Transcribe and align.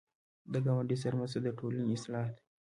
د 0.51 0.53
ګاونډي 0.65 0.97
سره 1.03 1.15
مرسته 1.21 1.39
د 1.41 1.47
ټولنې 1.59 1.93
اصلاح 1.97 2.27
ده 2.35 2.41